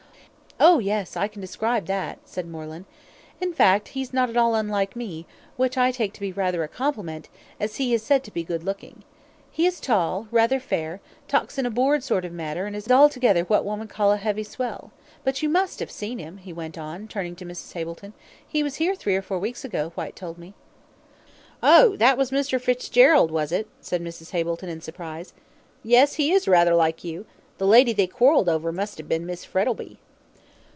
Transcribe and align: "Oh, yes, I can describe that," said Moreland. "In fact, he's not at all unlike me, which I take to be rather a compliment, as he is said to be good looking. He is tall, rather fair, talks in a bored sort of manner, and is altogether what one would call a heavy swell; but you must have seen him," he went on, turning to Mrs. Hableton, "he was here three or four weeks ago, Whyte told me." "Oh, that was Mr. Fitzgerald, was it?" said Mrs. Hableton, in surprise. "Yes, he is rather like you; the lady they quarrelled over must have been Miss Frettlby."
"Oh, 0.63 0.77
yes, 0.77 1.17
I 1.17 1.27
can 1.27 1.41
describe 1.41 1.87
that," 1.87 2.19
said 2.23 2.47
Moreland. 2.47 2.85
"In 3.41 3.51
fact, 3.51 3.89
he's 3.89 4.13
not 4.13 4.29
at 4.29 4.37
all 4.37 4.53
unlike 4.53 4.95
me, 4.95 5.25
which 5.57 5.75
I 5.75 5.89
take 5.89 6.13
to 6.13 6.19
be 6.21 6.31
rather 6.31 6.61
a 6.61 6.67
compliment, 6.67 7.29
as 7.59 7.77
he 7.77 7.95
is 7.95 8.03
said 8.03 8.23
to 8.25 8.31
be 8.31 8.43
good 8.43 8.63
looking. 8.63 9.03
He 9.49 9.65
is 9.65 9.79
tall, 9.79 10.27
rather 10.29 10.59
fair, 10.59 11.01
talks 11.27 11.57
in 11.57 11.65
a 11.65 11.71
bored 11.71 12.03
sort 12.03 12.25
of 12.25 12.31
manner, 12.31 12.67
and 12.67 12.75
is 12.75 12.91
altogether 12.91 13.41
what 13.45 13.65
one 13.65 13.79
would 13.79 13.89
call 13.89 14.11
a 14.11 14.17
heavy 14.17 14.43
swell; 14.43 14.91
but 15.23 15.41
you 15.41 15.49
must 15.49 15.79
have 15.79 15.89
seen 15.89 16.19
him," 16.19 16.37
he 16.37 16.53
went 16.53 16.77
on, 16.77 17.07
turning 17.07 17.35
to 17.37 17.45
Mrs. 17.45 17.73
Hableton, 17.73 18.13
"he 18.47 18.61
was 18.61 18.75
here 18.75 18.93
three 18.93 19.15
or 19.15 19.23
four 19.23 19.39
weeks 19.39 19.65
ago, 19.65 19.89
Whyte 19.95 20.15
told 20.15 20.37
me." 20.37 20.53
"Oh, 21.63 21.95
that 21.95 22.19
was 22.19 22.29
Mr. 22.29 22.61
Fitzgerald, 22.61 23.31
was 23.31 23.51
it?" 23.51 23.67
said 23.81 24.03
Mrs. 24.03 24.29
Hableton, 24.29 24.69
in 24.69 24.79
surprise. 24.81 25.33
"Yes, 25.81 26.13
he 26.15 26.31
is 26.31 26.47
rather 26.47 26.75
like 26.75 27.03
you; 27.03 27.25
the 27.57 27.65
lady 27.65 27.93
they 27.93 28.05
quarrelled 28.05 28.47
over 28.47 28.71
must 28.71 28.99
have 28.99 29.09
been 29.09 29.25
Miss 29.25 29.43
Frettlby." 29.43 29.97